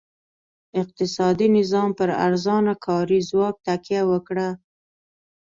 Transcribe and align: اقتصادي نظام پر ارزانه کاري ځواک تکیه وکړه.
اقتصادي 0.81 1.47
نظام 1.57 1.89
پر 1.97 2.09
ارزانه 2.27 2.73
کاري 2.85 3.19
ځواک 3.29 3.55
تکیه 3.65 4.01
وکړه. 4.11 4.47